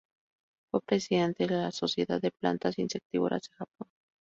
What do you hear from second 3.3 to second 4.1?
de Japón".